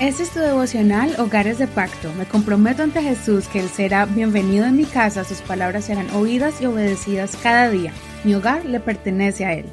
Este 0.00 0.22
es 0.22 0.30
tu 0.30 0.38
devocional 0.38 1.16
Hogares 1.18 1.58
de 1.58 1.66
Pacto. 1.66 2.12
Me 2.14 2.24
comprometo 2.24 2.84
ante 2.84 3.02
Jesús 3.02 3.48
que 3.48 3.58
Él 3.58 3.68
será 3.68 4.06
bienvenido 4.06 4.64
en 4.64 4.76
mi 4.76 4.84
casa, 4.84 5.24
sus 5.24 5.38
palabras 5.38 5.86
serán 5.86 6.08
oídas 6.10 6.60
y 6.60 6.66
obedecidas 6.66 7.36
cada 7.42 7.68
día. 7.68 7.92
Mi 8.22 8.32
hogar 8.32 8.64
le 8.64 8.78
pertenece 8.78 9.44
a 9.44 9.54
Él. 9.54 9.64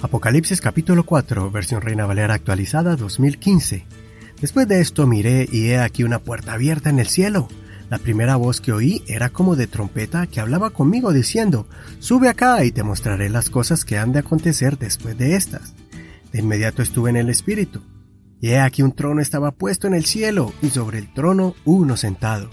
Apocalipsis 0.00 0.62
capítulo 0.62 1.04
4, 1.04 1.50
versión 1.50 1.82
Reina 1.82 2.06
Valera 2.06 2.32
actualizada 2.32 2.96
2015. 2.96 3.84
Después 4.40 4.66
de 4.68 4.80
esto 4.80 5.06
miré 5.06 5.46
y 5.52 5.68
he 5.68 5.78
aquí 5.78 6.02
una 6.02 6.20
puerta 6.20 6.54
abierta 6.54 6.88
en 6.88 6.98
el 6.98 7.08
cielo. 7.08 7.48
La 7.90 7.98
primera 7.98 8.36
voz 8.36 8.62
que 8.62 8.72
oí 8.72 9.04
era 9.06 9.28
como 9.28 9.54
de 9.54 9.66
trompeta 9.66 10.26
que 10.28 10.40
hablaba 10.40 10.70
conmigo 10.70 11.12
diciendo, 11.12 11.66
Sube 11.98 12.30
acá 12.30 12.64
y 12.64 12.72
te 12.72 12.84
mostraré 12.84 13.28
las 13.28 13.50
cosas 13.50 13.84
que 13.84 13.98
han 13.98 14.14
de 14.14 14.20
acontecer 14.20 14.78
después 14.78 15.18
de 15.18 15.36
estas. 15.36 15.74
De 16.32 16.38
inmediato 16.38 16.80
estuve 16.80 17.10
en 17.10 17.16
el 17.16 17.28
Espíritu 17.28 17.82
y 18.42 18.50
he 18.50 18.60
aquí 18.60 18.82
un 18.82 18.92
trono 18.92 19.22
estaba 19.22 19.52
puesto 19.52 19.86
en 19.86 19.94
el 19.94 20.04
cielo, 20.04 20.52
y 20.60 20.70
sobre 20.70 20.98
el 20.98 21.10
trono 21.14 21.54
uno 21.64 21.96
sentado. 21.96 22.50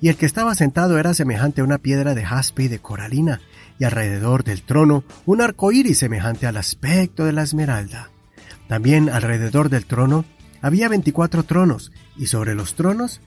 Y 0.00 0.08
el 0.08 0.16
que 0.16 0.26
estaba 0.26 0.56
sentado 0.56 0.98
era 0.98 1.14
semejante 1.14 1.60
a 1.60 1.64
una 1.64 1.78
piedra 1.78 2.14
de 2.14 2.24
jaspe 2.24 2.64
y 2.64 2.68
de 2.68 2.80
coralina, 2.80 3.40
y 3.78 3.84
alrededor 3.84 4.42
del 4.42 4.62
trono 4.62 5.04
un 5.26 5.40
arco 5.40 5.70
iris 5.70 5.98
semejante 5.98 6.48
al 6.48 6.56
aspecto 6.56 7.24
de 7.24 7.32
la 7.32 7.44
esmeralda. 7.44 8.10
También 8.66 9.08
alrededor 9.08 9.70
del 9.70 9.86
trono 9.86 10.24
había 10.60 10.88
veinticuatro 10.88 11.44
tronos, 11.44 11.92
y 12.16 12.26
sobre 12.26 12.56
los 12.56 12.74
tronos 12.74 13.20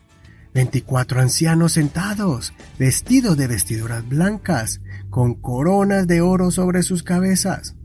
veinticuatro 0.54 1.22
ancianos 1.22 1.72
sentados, 1.72 2.54
vestidos 2.78 3.38
de 3.38 3.48
vestiduras 3.48 4.06
blancas, 4.06 4.82
con 5.10 5.36
coronas 5.36 6.08
de 6.08 6.20
oro 6.20 6.52
sobre 6.52 6.84
sus 6.84 7.04
cabezas. 7.04 7.76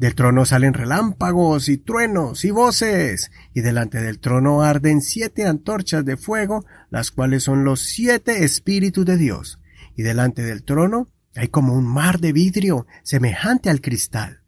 Del 0.00 0.14
trono 0.14 0.46
salen 0.46 0.72
relámpagos 0.72 1.68
y 1.68 1.76
truenos 1.76 2.46
y 2.46 2.50
voces, 2.50 3.30
y 3.52 3.60
delante 3.60 4.00
del 4.00 4.18
trono 4.18 4.62
arden 4.62 5.02
siete 5.02 5.44
antorchas 5.44 6.06
de 6.06 6.16
fuego, 6.16 6.64
las 6.88 7.10
cuales 7.10 7.42
son 7.42 7.64
los 7.64 7.80
siete 7.80 8.42
espíritus 8.44 9.04
de 9.04 9.18
Dios. 9.18 9.60
Y 9.94 10.02
delante 10.02 10.42
del 10.42 10.64
trono 10.64 11.08
hay 11.36 11.48
como 11.48 11.74
un 11.74 11.84
mar 11.84 12.18
de 12.18 12.32
vidrio, 12.32 12.86
semejante 13.02 13.68
al 13.68 13.82
cristal. 13.82 14.40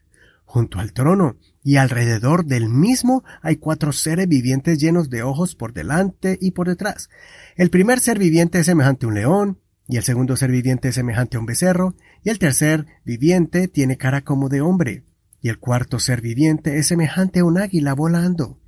Junto 0.47 0.79
al 0.79 0.95
trono 0.95 1.37
y 1.63 1.77
alrededor 1.77 2.47
del 2.47 2.71
mismo 2.71 3.23
hay 3.43 3.57
cuatro 3.57 3.93
seres 3.93 4.29
vivientes 4.29 4.79
llenos 4.79 5.11
de 5.11 5.23
ojos 5.23 5.55
por 5.55 5.75
delante 5.75 6.39
y 6.41 6.53
por 6.53 6.67
detrás. 6.67 7.11
El 7.57 7.69
primer 7.69 8.01
ser 8.01 8.19
viviente 8.19 8.59
es 8.59 8.65
semejante 8.65 9.05
a 9.05 9.11
un 9.11 9.17
león, 9.17 9.59
y 9.87 9.99
el 9.99 10.03
segundo 10.03 10.35
ser 10.35 10.51
viviente 10.51 10.89
es 10.89 10.95
semejante 10.95 11.37
a 11.37 11.41
un 11.41 11.47
becerro, 11.47 11.95
y 12.25 12.31
el 12.31 12.39
tercer 12.39 12.87
viviente 13.05 13.69
tiene 13.69 13.99
cara 13.99 14.23
como 14.23 14.49
de 14.49 14.63
hombre 14.63 15.05
y 15.43 15.49
el 15.49 15.59
cuarto 15.59 15.99
ser 15.99 16.23
viviente 16.23 16.79
es 16.79 16.87
semejante 16.87 17.41
a 17.41 17.45
un 17.45 17.59
águila 17.59 17.95
volando. 17.95 18.61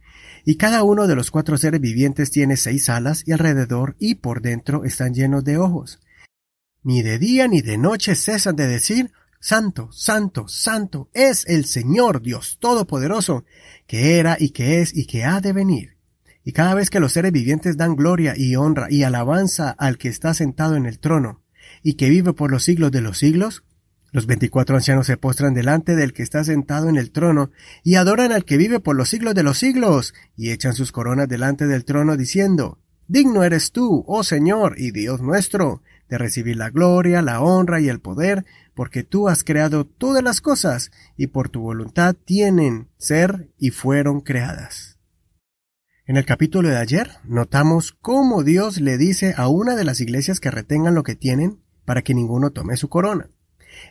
Y 0.44 0.56
cada 0.56 0.82
uno 0.82 1.06
de 1.06 1.14
los 1.14 1.30
cuatro 1.30 1.56
seres 1.56 1.80
vivientes 1.80 2.30
tiene 2.30 2.56
seis 2.56 2.90
alas 2.90 3.22
y 3.26 3.32
alrededor 3.32 3.96
y 3.98 4.16
por 4.16 4.42
dentro 4.42 4.84
están 4.84 5.14
llenos 5.14 5.44
de 5.44 5.56
ojos. 5.56 6.00
Ni 6.82 7.00
de 7.00 7.18
día 7.18 7.48
ni 7.48 7.62
de 7.62 7.78
noche 7.78 8.14
cesan 8.16 8.56
de 8.56 8.66
decir, 8.66 9.12
Santo, 9.40 9.90
Santo, 9.92 10.48
Santo 10.48 11.08
es 11.14 11.46
el 11.46 11.64
Señor 11.64 12.20
Dios 12.20 12.58
Todopoderoso, 12.60 13.44
que 13.86 14.18
era 14.18 14.36
y 14.38 14.50
que 14.50 14.80
es 14.80 14.94
y 14.94 15.06
que 15.06 15.24
ha 15.24 15.40
de 15.40 15.52
venir. 15.52 15.96
Y 16.44 16.52
cada 16.52 16.74
vez 16.74 16.90
que 16.90 17.00
los 17.00 17.12
seres 17.12 17.32
vivientes 17.32 17.76
dan 17.76 17.94
gloria 17.94 18.34
y 18.36 18.56
honra 18.56 18.88
y 18.90 19.02
alabanza 19.02 19.70
al 19.70 19.96
que 19.96 20.08
está 20.08 20.34
sentado 20.34 20.76
en 20.76 20.86
el 20.86 20.98
trono, 20.98 21.42
y 21.82 21.94
que 21.94 22.10
vive 22.10 22.32
por 22.32 22.50
los 22.50 22.64
siglos 22.64 22.90
de 22.90 23.00
los 23.00 23.18
siglos, 23.18 23.64
los 24.14 24.26
veinticuatro 24.26 24.76
ancianos 24.76 25.08
se 25.08 25.16
postran 25.16 25.54
delante 25.54 25.96
del 25.96 26.12
que 26.12 26.22
está 26.22 26.44
sentado 26.44 26.88
en 26.88 26.96
el 26.96 27.10
trono 27.10 27.50
y 27.82 27.96
adoran 27.96 28.30
al 28.30 28.44
que 28.44 28.56
vive 28.56 28.78
por 28.78 28.94
los 28.94 29.08
siglos 29.08 29.34
de 29.34 29.42
los 29.42 29.58
siglos 29.58 30.14
y 30.36 30.52
echan 30.52 30.72
sus 30.72 30.92
coronas 30.92 31.28
delante 31.28 31.66
del 31.66 31.84
trono 31.84 32.16
diciendo, 32.16 32.78
Digno 33.08 33.42
eres 33.42 33.72
tú, 33.72 34.04
oh 34.06 34.22
Señor 34.22 34.76
y 34.78 34.92
Dios 34.92 35.20
nuestro, 35.20 35.82
de 36.08 36.16
recibir 36.16 36.56
la 36.56 36.70
gloria, 36.70 37.22
la 37.22 37.40
honra 37.40 37.80
y 37.80 37.88
el 37.88 37.98
poder, 37.98 38.44
porque 38.72 39.02
tú 39.02 39.28
has 39.28 39.42
creado 39.42 39.84
todas 39.84 40.22
las 40.22 40.40
cosas 40.40 40.92
y 41.16 41.26
por 41.26 41.48
tu 41.48 41.62
voluntad 41.62 42.14
tienen 42.14 42.86
ser 42.96 43.48
y 43.58 43.70
fueron 43.70 44.20
creadas. 44.20 45.00
En 46.06 46.16
el 46.16 46.24
capítulo 46.24 46.68
de 46.68 46.76
ayer 46.76 47.10
notamos 47.24 47.96
cómo 48.00 48.44
Dios 48.44 48.80
le 48.80 48.96
dice 48.96 49.34
a 49.36 49.48
una 49.48 49.74
de 49.74 49.82
las 49.82 50.00
iglesias 50.00 50.38
que 50.38 50.52
retengan 50.52 50.94
lo 50.94 51.02
que 51.02 51.16
tienen 51.16 51.58
para 51.84 52.02
que 52.02 52.14
ninguno 52.14 52.50
tome 52.50 52.76
su 52.76 52.88
corona. 52.88 53.28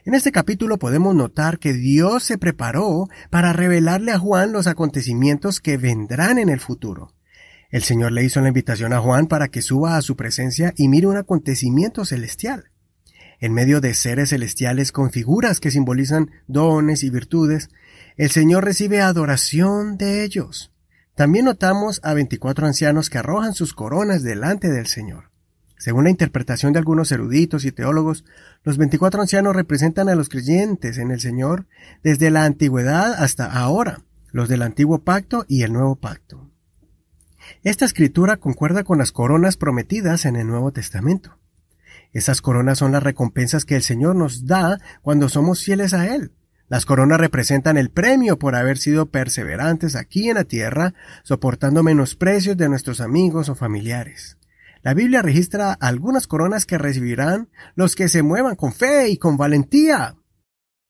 En 0.06 0.16
este 0.16 0.32
capítulo 0.32 0.78
podemos 0.78 1.16
notar 1.16 1.60
que 1.60 1.74
Dios 1.74 2.24
se 2.24 2.38
preparó 2.38 3.08
para 3.30 3.54
revelarle 3.54 4.12
a 4.12 4.20
Juan 4.20 4.52
los 4.52 4.68
acontecimientos 4.68 5.60
que 5.60 5.78
vendrán 5.78 6.38
en 6.38 6.50
el 6.50 6.60
futuro. 6.60 7.14
El 7.70 7.84
Señor 7.84 8.12
le 8.12 8.24
hizo 8.24 8.40
la 8.42 8.50
invitación 8.50 8.94
a 8.94 9.00
Juan 9.00 9.28
para 9.28 9.48
que 9.48 9.62
suba 9.62 9.98
a 9.98 10.02
su 10.02 10.16
presencia 10.16 10.74
y 10.78 10.90
mire 10.90 11.08
un 11.08 11.18
acontecimiento 11.18 12.06
celestial. 12.06 12.66
En 13.40 13.54
medio 13.54 13.82
de 13.82 13.94
seres 13.94 14.30
celestiales 14.30 14.92
con 14.92 15.12
figuras 15.12 15.60
que 15.60 15.72
simbolizan 15.72 16.32
dones 16.48 17.04
y 17.04 17.10
virtudes, 17.10 17.70
el 18.16 18.30
Señor 18.30 18.64
recibe 18.64 19.02
adoración 19.02 19.98
de 19.98 20.24
ellos. 20.24 20.72
También 21.16 21.46
notamos 21.46 22.00
a 22.04 22.14
veinticuatro 22.14 22.68
ancianos 22.68 23.10
que 23.10 23.18
arrojan 23.18 23.54
sus 23.54 23.74
coronas 23.74 24.24
delante 24.24 24.70
del 24.70 24.88
Señor. 24.88 25.33
Según 25.84 26.06
la 26.06 26.12
interpretación 26.12 26.72
de 26.72 26.80
algunos 26.80 27.12
eruditos 27.12 27.66
y 27.66 27.74
teólogos, 27.74 28.24
los 28.64 28.78
veinticuatro 28.78 29.20
ancianos 29.20 29.54
representan 29.54 30.08
a 30.08 30.16
los 30.16 30.30
creyentes 30.30 30.98
en 30.98 31.12
el 31.12 31.20
Señor 31.20 31.66
desde 32.02 32.32
la 32.32 32.46
antigüedad 32.46 33.16
hasta 33.22 33.52
ahora, 33.52 34.00
los 34.32 34.48
del 34.48 34.62
antiguo 34.62 35.00
pacto 35.00 35.44
y 35.50 35.64
el 35.64 35.74
nuevo 35.74 35.98
pacto. 35.98 36.50
Esta 37.64 37.84
escritura 37.84 38.38
concuerda 38.38 38.86
con 38.86 38.98
las 38.98 39.12
coronas 39.12 39.58
prometidas 39.58 40.24
en 40.24 40.38
el 40.38 40.48
Nuevo 40.48 40.72
Testamento. 40.72 41.38
Esas 42.14 42.40
coronas 42.40 42.78
son 42.78 42.94
las 42.94 43.04
recompensas 43.04 43.66
que 43.66 43.76
el 43.76 43.84
Señor 43.84 44.16
nos 44.16 44.46
da 44.46 44.80
cuando 45.02 45.28
somos 45.28 45.66
fieles 45.66 45.94
a 45.94 46.16
Él. 46.16 46.32
Las 46.70 46.86
coronas 46.86 47.20
representan 47.20 47.76
el 47.76 47.90
premio 47.90 48.40
por 48.40 48.56
haber 48.56 48.78
sido 48.78 49.08
perseverantes 49.08 49.98
aquí 49.98 50.30
en 50.30 50.36
la 50.36 50.46
tierra, 50.46 50.94
soportando 51.24 51.84
menosprecios 51.84 52.56
de 52.56 52.70
nuestros 52.70 53.02
amigos 53.02 53.50
o 53.50 53.56
familiares. 53.56 54.38
La 54.84 54.94
Biblia 54.94 55.22
registra 55.22 55.72
algunas 55.72 56.28
coronas 56.28 56.66
que 56.66 56.78
recibirán 56.78 57.50
los 57.74 57.96
que 57.96 58.10
se 58.10 58.22
muevan 58.22 58.58
con 58.58 58.74
fe 58.74 59.08
y 59.10 59.18
con 59.18 59.38
valentía. 59.38 60.18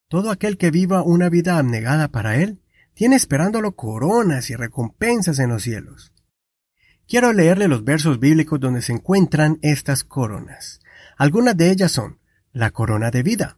Todo 0.07 0.31
aquel 0.31 0.57
que 0.57 0.71
viva 0.71 1.03
una 1.03 1.29
vida 1.29 1.59
abnegada 1.59 2.07
para 2.07 2.37
Él 2.37 2.59
tiene 2.95 3.15
esperándolo 3.15 3.75
coronas 3.75 4.49
y 4.49 4.55
recompensas 4.55 5.37
en 5.37 5.49
los 5.49 5.61
cielos. 5.61 6.11
Quiero 7.07 7.33
leerle 7.33 7.67
los 7.67 7.83
versos 7.83 8.19
bíblicos 8.19 8.59
donde 8.59 8.81
se 8.81 8.93
encuentran 8.93 9.59
estas 9.61 10.03
coronas. 10.03 10.79
Algunas 11.15 11.55
de 11.55 11.69
ellas 11.69 11.91
son 11.91 12.17
la 12.51 12.71
corona 12.71 13.11
de 13.11 13.21
vida. 13.21 13.57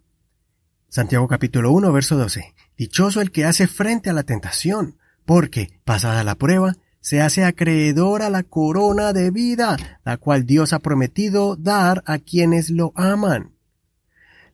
Santiago 0.89 1.29
capítulo 1.29 1.71
1 1.71 1.93
verso 1.93 2.17
12. 2.17 2.53
Dichoso 2.77 3.21
el 3.21 3.31
que 3.31 3.45
hace 3.45 3.67
frente 3.67 4.09
a 4.09 4.13
la 4.13 4.23
tentación, 4.23 4.97
porque, 5.25 5.79
pasada 5.85 6.25
la 6.25 6.35
prueba, 6.35 6.75
se 7.05 7.21
hace 7.21 7.45
acreedor 7.45 8.23
a 8.23 8.31
la 8.31 8.41
corona 8.41 9.13
de 9.13 9.29
vida, 9.29 9.77
la 10.03 10.17
cual 10.17 10.47
Dios 10.47 10.73
ha 10.73 10.79
prometido 10.79 11.55
dar 11.55 12.01
a 12.07 12.17
quienes 12.17 12.71
lo 12.71 12.93
aman. 12.95 13.51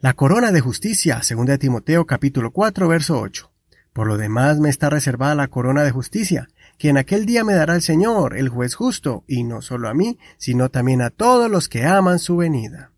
La 0.01 0.15
corona 0.15 0.51
de 0.51 0.59
justicia, 0.59 1.23
según 1.23 1.47
Timoteo 1.57 2.05
capítulo 2.05 2.51
4, 2.51 2.89
verso 2.89 3.21
8. 3.21 3.49
Por 3.93 4.07
lo 4.07 4.17
demás 4.17 4.59
me 4.59 4.67
está 4.67 4.89
reservada 4.89 5.33
la 5.33 5.47
corona 5.47 5.83
de 5.83 5.91
justicia, 5.91 6.49
que 6.77 6.89
en 6.89 6.97
aquel 6.97 7.25
día 7.25 7.45
me 7.45 7.53
dará 7.53 7.73
el 7.73 7.81
Señor, 7.81 8.37
el 8.37 8.49
juez 8.49 8.75
justo, 8.75 9.23
y 9.29 9.45
no 9.45 9.61
solo 9.61 9.87
a 9.87 9.93
mí, 9.93 10.19
sino 10.37 10.67
también 10.67 11.01
a 11.01 11.09
todos 11.09 11.49
los 11.49 11.69
que 11.69 11.85
aman 11.85 12.19
su 12.19 12.35
venida. 12.35 12.91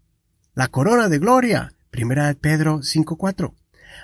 La 0.56 0.70
corona 0.70 1.10
de 1.10 1.20
gloria, 1.20 1.74
primera 1.92 2.26
de 2.26 2.34
Pedro 2.34 2.80
5.4. 2.80 3.54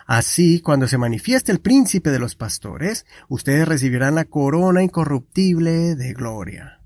Así, 0.05 0.61
cuando 0.61 0.88
se 0.88 0.97
manifieste 0.97 1.51
el 1.51 1.59
príncipe 1.59 2.09
de 2.09 2.19
los 2.19 2.35
pastores, 2.35 3.05
ustedes 3.27 3.67
recibirán 3.67 4.16
la 4.16 4.25
corona 4.25 4.83
incorruptible 4.83 5.95
de 5.95 6.13
gloria. 6.13 6.81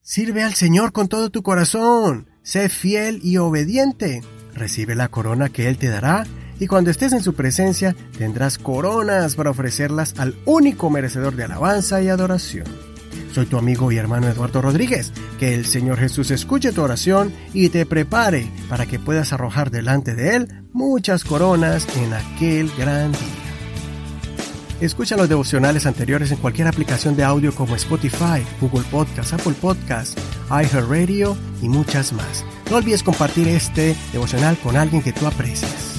Sirve 0.00 0.42
al 0.42 0.54
Señor 0.54 0.92
con 0.92 1.08
todo 1.08 1.30
tu 1.30 1.42
corazón, 1.42 2.28
sé 2.42 2.68
fiel 2.68 3.20
y 3.22 3.38
obediente. 3.38 4.22
Recibe 4.54 4.94
la 4.94 5.08
corona 5.08 5.48
que 5.48 5.68
Él 5.68 5.78
te 5.78 5.88
dará, 5.88 6.26
y 6.60 6.66
cuando 6.66 6.90
estés 6.90 7.12
en 7.12 7.22
su 7.22 7.34
presencia 7.34 7.96
tendrás 8.18 8.58
coronas 8.58 9.34
para 9.34 9.50
ofrecerlas 9.50 10.14
al 10.18 10.36
único 10.44 10.90
merecedor 10.90 11.34
de 11.36 11.44
alabanza 11.44 12.02
y 12.02 12.08
adoración. 12.08 12.66
Soy 13.32 13.46
tu 13.46 13.58
amigo 13.58 13.90
y 13.90 13.96
hermano 13.96 14.28
Eduardo 14.28 14.62
Rodríguez. 14.62 15.12
Que 15.38 15.54
el 15.54 15.66
Señor 15.66 15.98
Jesús 15.98 16.30
escuche 16.30 16.72
tu 16.72 16.82
oración 16.82 17.32
y 17.52 17.68
te 17.68 17.86
prepare 17.86 18.46
para 18.68 18.86
que 18.86 18.98
puedas 18.98 19.32
arrojar 19.32 19.70
delante 19.70 20.14
de 20.14 20.36
Él 20.36 20.48
muchas 20.72 21.24
coronas 21.24 21.86
en 21.96 22.12
aquel 22.12 22.70
gran 22.76 23.12
día. 23.12 23.44
Escucha 24.80 25.16
los 25.16 25.28
devocionales 25.28 25.86
anteriores 25.86 26.30
en 26.32 26.38
cualquier 26.38 26.66
aplicación 26.68 27.16
de 27.16 27.24
audio 27.24 27.54
como 27.54 27.76
Spotify, 27.76 28.44
Google 28.60 28.84
Podcast, 28.90 29.32
Apple 29.32 29.54
Podcast, 29.60 30.18
iHeartRadio 30.50 31.36
y 31.62 31.68
muchas 31.68 32.12
más. 32.12 32.44
No 32.70 32.76
olvides 32.76 33.02
compartir 33.02 33.48
este 33.48 33.96
devocional 34.12 34.58
con 34.58 34.76
alguien 34.76 35.02
que 35.02 35.12
tú 35.12 35.26
aprecies. 35.26 35.93